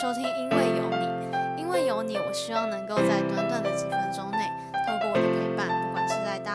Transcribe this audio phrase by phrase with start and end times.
[0.00, 3.97] 收听，因为有你，因为有你，我希望能够在短短的几分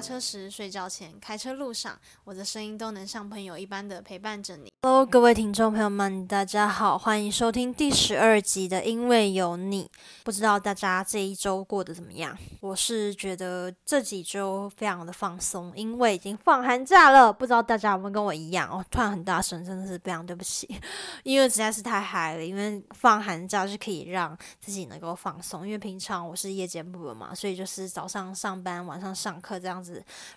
[0.00, 4.70] 车时、睡觉前、开车路上，我的声音都能像朋友一般的陪伴着你。
[4.82, 9.84] Hello，各位听众朋友们，大家好，欢迎收听第十二集的《因为有你》。
[10.24, 12.34] 不知道大家这一周过得怎么样？
[12.60, 17.30] 我是觉得这几周非常的放松，因为已经放寒假了。
[17.30, 18.70] 不知道大家有没有跟我一样？
[18.70, 20.66] 哦，突然很大声，真的是非常对不起，
[21.24, 22.44] 因为实在是太嗨了。
[22.44, 29.89] 因为放寒假是可以让自己能够放松，因为平常我是夜间部的嘛，所以就是早上上班，晚上上课这样子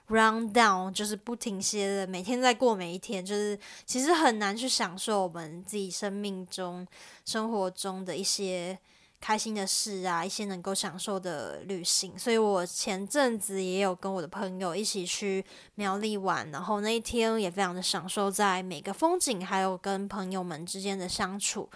[0.10, 6.88] round down，就是不停歇的，每天在过每一天，就是其实很难去享受我们自己生命中、
[7.26, 8.78] 生活中的一些。
[9.26, 15.42] 开心的事啊，一些能够享受的旅行，所以我前阵子也有跟我的朋友一起去
[15.76, 21.70] 苗栗玩，然后那一天也非常的享受在每个风景，还有跟朋友们之间的相处。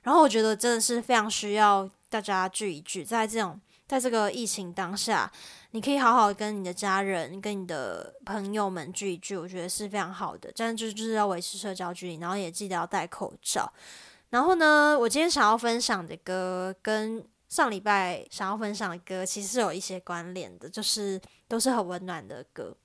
[0.00, 5.32] 然后我觉得真的是非常需要大家聚一聚，在这种在这个疫情当下，
[5.70, 10.52] 你可以好好跟你的家人、跟你的朋友们聚一聚，我觉得是非常好的。
[10.54, 13.72] 但就就是要维持社交距离，然后也记得要戴口罩。
[14.28, 22.76] 然后呢，我今天想要分享的歌跟上礼拜想要分享的歌其实是有一些关联的，就是都是很温暖的歌。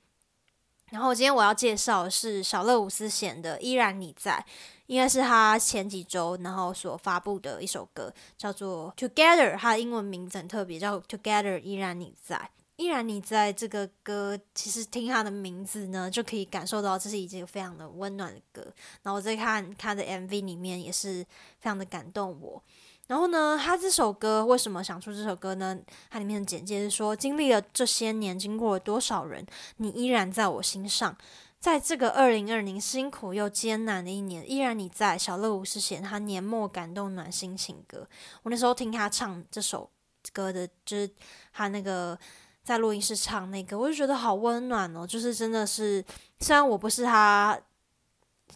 [0.89, 4.45] 然后今天我要介绍的是小乐伍思贤的《依然你在》，
[4.87, 12.49] 应该是他前几周然后所发布的一首歌，叫做《Together》，它的英文名字很特别，叫《Together》，依然你在。
[12.75, 18.63] 依然你在这个歌，其实听他的名字呢，就可以感受到这是一件非常的温暖的歌。
[19.03, 21.23] 然后我在看他的 MV 里面，也是
[21.59, 22.61] 非常的感动我。
[23.05, 25.77] 然后呢，他这首歌为什么想出这首歌呢？
[26.09, 29.45] 它里面的简介是说，经历了这些年，经过了多少人，
[29.77, 31.15] 你依然在我心上。
[31.63, 35.17] 在这个二零二零辛苦又艰难的一年，依然你在。
[35.17, 38.05] 小乐舞是写他年末感动暖心情歌。
[38.41, 39.89] 我那时候听他唱这首
[40.33, 41.09] 歌的，就是
[41.53, 42.19] 他那个。
[42.65, 45.07] 在录音室唱那个，我就觉得好温暖哦。
[45.07, 46.03] 就是真的是，
[46.39, 47.57] 虽然我不是他，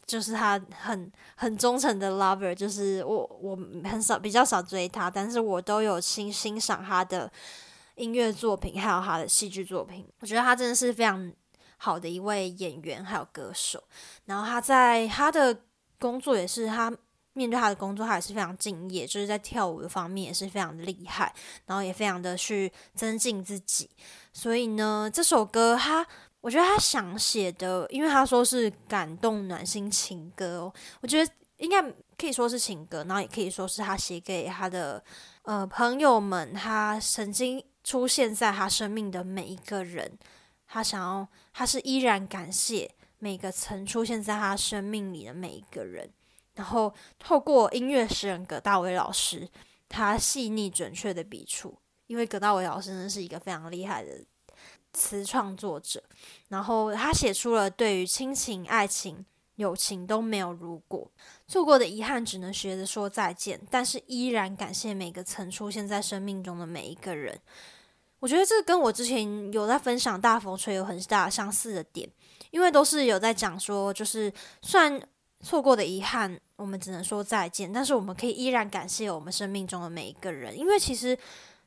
[0.06, 7.32] 就是他很很忠诚的 lover，就是我我很少比较少追他，但是我都有欣欣赏他的
[7.96, 10.06] 音乐作品，还有他的戏剧作品。
[10.20, 11.30] 我觉得他真的是非常
[11.78, 13.82] 好的一位演员，还有歌手。
[14.26, 15.58] 然后他在他的
[15.98, 16.92] 工作也是他。
[17.34, 21.32] 面对他的工作，他也是非常敬业，就是在跳舞的方面也是非常厉害，
[21.68, 23.88] 然后也非常的去增进自己。
[24.34, 26.04] 所以呢，这首歌他，
[26.42, 31.80] 我觉得他想写的，因为他说是感动暖心情歌哦，我觉得应该
[32.18, 35.04] 可以说是情歌，然后也可以说是他写给他的
[35.44, 40.18] 呃朋友们，他曾经出现在他生命的每一个人，
[40.68, 46.10] 他想要，他是依然感谢每个曾出现在他生命里的每一个人。
[46.56, 49.48] 然后透过音乐诗人葛大为老师，
[49.88, 51.78] 他细腻准确的笔触，
[52.08, 54.26] 因为葛大为老师呢是一个非常厉害的
[54.92, 56.04] 词创作者，
[56.50, 59.24] 然后他写出了对于亲情、爱情、
[59.58, 61.12] 友情都没有如果，
[61.48, 67.40] 错过的遗憾只能学着说再见，但是依然感谢每个曾出现在生命中的每一个人。
[68.20, 72.10] 我觉得这跟我之前有在分享大风吹有很大相似的点，
[72.52, 75.02] 因为都是有在讲说，就是算。
[75.44, 77.72] 错过的遗憾，我们只能说再见。
[77.72, 81.16] 但是我们可以依然感谢我们生命中的每一个人，因为其实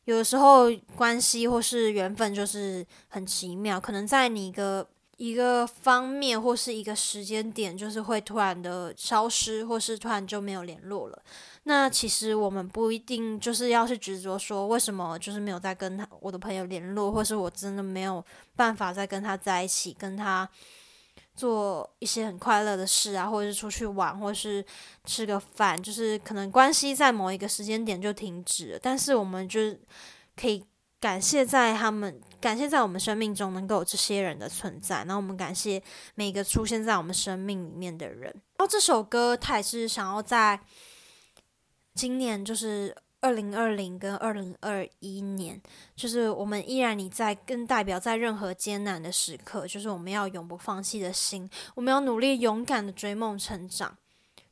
[0.07, 4.85] 有的时候关系或是缘分就是很奇妙，可能在你一个
[5.19, 11.23] 一个方面或是一个时间点，就是会突然的消失，或是突然就没有联络了。
[11.65, 18.25] 那其实我们不一定就是要去执着说为什么就是没有再跟他我的朋友联络，或是我真的没有
[18.57, 20.49] 办法再跟他在一起，跟他。
[21.33, 24.63] 做一些很快乐的事啊，或者是出去玩，或是
[25.07, 28.79] 吃个饭，就是可能关系在某一个时间点就停止了。
[28.83, 29.81] 但是我们就是
[30.37, 30.63] 可以
[31.01, 34.97] 感谢在他们，感谢在我们生命中能够有这些人的存在。
[34.99, 35.83] 然后我们感谢
[36.15, 38.25] 每个出现在我们生命里面的人。
[38.25, 40.61] 然后这首歌它也是想要在
[41.95, 42.97] 今年就是。
[43.23, 45.61] 二零二零跟二零二一年，
[45.95, 53.95] 就是我们依然你在，更代表在任何艰难的时刻，就是我们要永不放弃的心，我们要努力勇敢的追梦成长，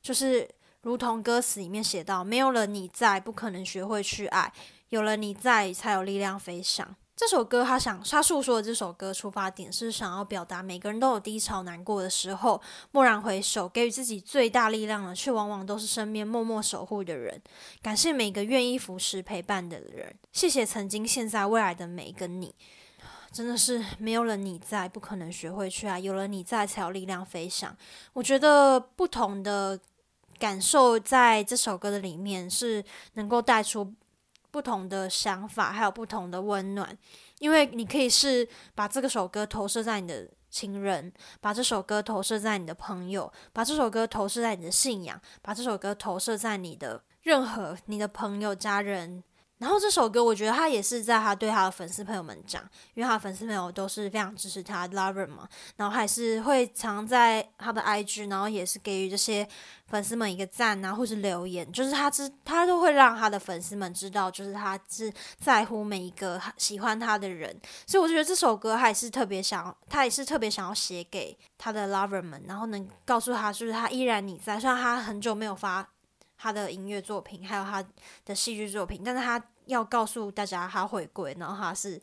[0.03, 0.47] 就是
[0.83, 4.53] 如同歌词里面写到，没有了你在，不可能学会去爱，
[4.91, 6.95] 有了你在，才有力量飞翔。
[7.19, 12.63] 这首歌，他想他诉说的这首歌出发点是想要表达，每个人都有低潮难过的时候，
[12.93, 17.43] 蓦然回首，给予自己最大力量的，却往往都是身边默默守护的人。
[17.83, 22.55] 感谢每个愿意扶持陪伴的人，谢谢曾经、现在、未来的每一个你。
[23.33, 27.77] 真的是没有了你在，不可能学会去爱；有了你在，才有力量飞翔。
[28.13, 29.77] 我觉得不同的
[30.39, 33.93] 感受在这首歌的里面是能够带出
[34.51, 36.97] 不同的想法，还有不同的温暖。
[37.39, 49.23] 因为你可以是把这个首歌投射在你的情人，把这首歌投射在你的朋友，把这首歌投射在你的信仰，把这首歌投射在你的任何你的朋友、家人。
[49.59, 52.63] 然后这首歌，我觉得他也是在他对他的粉丝朋友们讲，
[52.95, 59.47] 因为他的粉丝朋友都是非常支持他，lover 嘛，然后还是会常在他的 IG，然后也是给予这些
[59.87, 75.89] 粉丝们一个赞啊，或是留言，就是他知他都会让他的粉丝们知道，就是他是在乎每一个喜欢他的人，所以我觉得这首歌还是特别想，他也是特别想要写给他的 lover 们，然后能告诉他，就是他依然你在，虽然他很久没有发。
[76.39, 77.85] 他的音乐作品，还有他
[78.25, 82.01] 的戏剧作品，但是他要告诉大家他回归，然后他是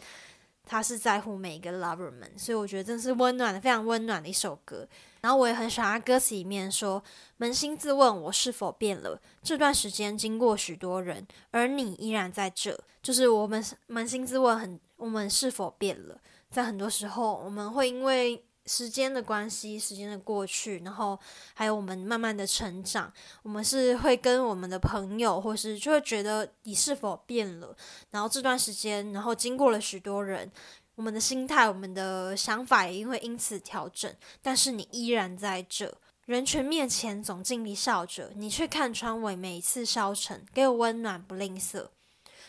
[0.66, 4.88] 他是在乎每一个 lover 们，所以我觉得真是温暖的，非常温暖的一首歌。
[5.22, 7.02] 然后我也很喜欢他歌词里面说
[7.40, 9.20] ：“扪心自问，我是否变了？
[9.42, 16.20] 这段时间经过许多人，而你依然在这。”就是我们扪心自问，很我们是否变了？
[16.50, 18.44] 在很多时候，我们会因为。
[18.68, 21.20] 时间的关系，时间的过去，然后
[21.54, 23.12] 还有我们慢慢的成长，
[23.44, 27.78] 我们是会跟我们的朋友，或是就会觉得你是否变了。
[28.10, 30.52] 然后这段时间，然后经过了许多人，
[30.96, 34.12] 我们的心态、我们的想法也会因此调整。
[34.42, 35.96] 但是你依然在这
[36.26, 41.88] 人群面前总尽力笑着，你却看穿我每一次消沉，给我温暖不吝啬。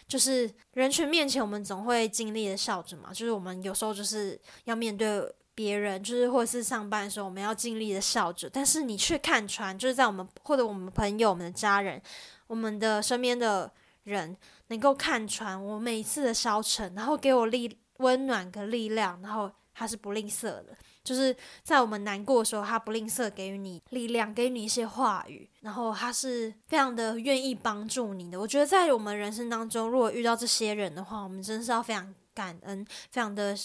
[0.08, 3.12] 就是人群面前，我们总会尽力的笑着嘛。
[3.12, 5.30] 就是我们有时候就是要面对。
[5.56, 12.00] 别人就是或者是上班的时候，我们要尽力的笑着，但是你却看穿，就是在我们或者我们朋友、我们的家人、
[12.46, 13.72] 我们的身边的
[14.04, 14.36] 人，
[14.66, 28.38] 能够看穿我每一次的消沉，然后给我力温暖跟力量，然后他是不吝啬的，就是在我们难过的时候，他不吝啬给予你力量，给你一些话语，然后他是非常的愿意帮助你的。
[28.38, 33.56] 我觉得在我们人生当中，如果遇到这些人的话，我们真的是要非常感恩，非常的。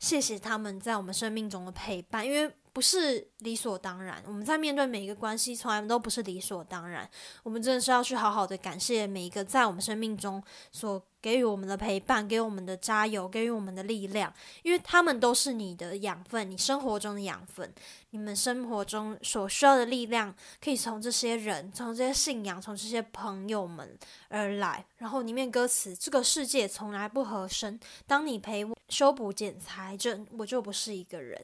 [0.00, 4.22] 谢谢他们在我们生命中的陪伴，因为不是理所当然。
[4.26, 7.08] 我们在面对每一个关系，从来都不是理所当然。
[7.42, 11.02] 我们真的是要去好好的感谢每一个在我们生命中所。
[11.22, 14.32] 给予我们的陪伴，给我们的加油，给予我们的力量，
[14.62, 17.70] 因为他们都是你的养分，你生活中的养分。
[18.12, 20.34] 你们生活中所需要的力量，
[20.64, 24.82] 可以从这些人、从这些信仰、从这些朋友们而来。
[24.96, 31.38] 然后里面歌词：这个世界从来不合身，当你陪我修补剪裁，这我就不是一个人。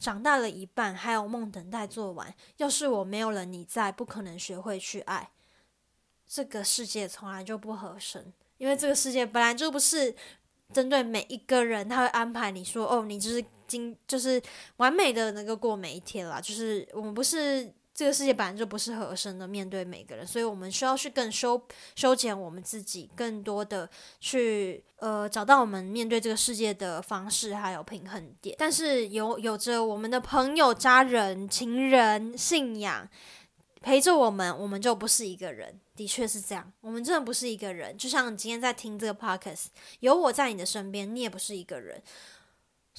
[0.00, 2.34] 长大了一半，还有梦等待做完。
[2.56, 5.30] 要是我没有了你在，不可能学会去爱。
[6.26, 8.32] 这个世界从来就不合身。
[8.56, 10.14] 因为这个世界本来就不是
[10.72, 14.40] 针对每一个人，他会安排你说哦，你就是今就是
[14.78, 16.40] 完美的能够过每一天了。
[16.40, 21.60] 就是我们不是这个世界本来就不是合身的面对每个人，所以我们需要去更修
[21.94, 23.86] 修剪我们自己，更多的
[24.20, 28.56] 去呃找到我们面对这个世界的方式还有平衡点。
[28.58, 33.06] 但是有有着我们的朋友、家人、情人、信仰。
[33.82, 35.80] 陪着我们，我们就不是一个人。
[35.96, 37.96] 的确是这样，我们真的不是一个人。
[37.96, 39.68] 就像你今天在听这个 podcast，
[40.00, 42.02] 有我在你的身边，你也不是一个人。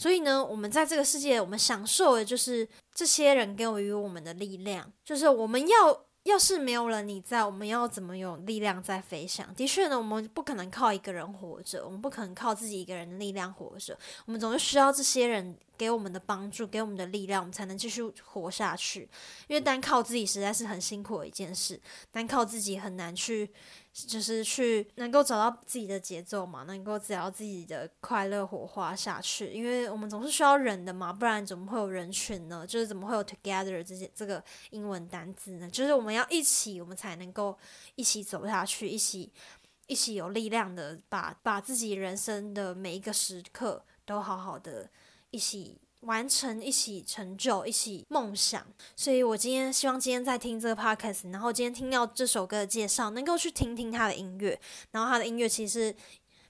[0.01, 4.91] 所以呢，我们在这个世界，我们享受的就是这些人给予我们的力量。
[5.05, 9.53] 就是我们要，要是没有了你在，我们要怎么有力量在飞翔？
[9.53, 13.95] 的确呢，我们不可能靠一个人活着，我们不可能靠自己一个人的力量活着。
[14.25, 15.55] 我们总是需要这些人。
[15.81, 19.09] 给我们的帮助，给我们的力量，我们才能继续活下去。
[19.47, 23.49] 因为单靠自己实在是很辛苦的一件事，单靠自己很难去，
[23.91, 29.47] 就是去能够找到自己的节奏嘛，能够找到自己的快乐火花下去。
[29.47, 32.63] 因为我们总是需要人的嘛，不然怎么会有人群呢？
[32.67, 35.67] 就是怎么会有 together 这些这个英文单字呢？
[35.67, 37.57] 就是我们要一起，我们才能够
[37.95, 39.31] 一起走下去，一起
[39.87, 44.87] 一起有力量的把把自己人生的每一个时刻都好好的。
[45.31, 48.65] 一起完成，一起成就，一起梦想。
[48.95, 54.59] 所以我今天希望今天在听这个 podcast，然后今天听到这首歌的介绍，能够去听听他的音乐。
[54.91, 55.95] 然后他的音乐其实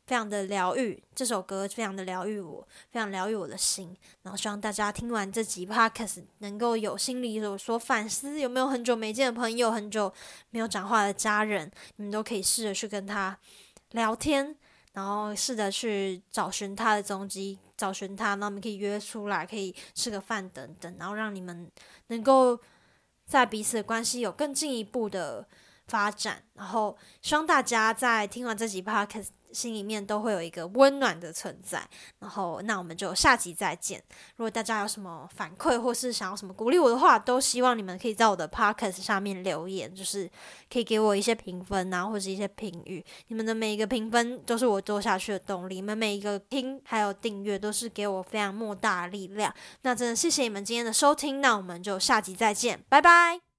[0.07, 3.95] 非常的疗愈，这首歌非常的疗愈我，非常疗愈我的心。
[4.23, 10.11] 然后希望大家听完这集 podcast，能够有心里有所反思，有没有很久没见的朋友，很久
[10.49, 13.37] 没有讲话的家人，你们都可以试着去跟他
[13.91, 14.55] 聊天。
[14.93, 21.71] 然后试着去找寻他的踪迹，找寻他，那我们可以约出来，可以吃个饭等等，然后让你们
[22.07, 22.59] 能够
[23.25, 25.47] 在彼此的关系有更进一步的
[25.87, 26.43] 发展。
[26.55, 31.87] 然后希望大家在听完这集 podcast 心里面都会有一个温暖的存在。
[32.19, 34.01] 然后，那我们就下集再见。
[34.35, 40.29] 如果大家有什么反馈或是想要什么鼓励我的话，都希望你们可以在我的 podcast 下面留言，就是
[40.71, 43.03] 可以给我一些评分啊，或者一些评语。
[43.27, 49.53] 你们的每一个评分都是我做下去的动力，你们每一个听还有订阅都是给我非常莫大的力量。
[49.81, 53.50] 那真的谢谢你们今天的收听，那我们就下集再见，拜拜。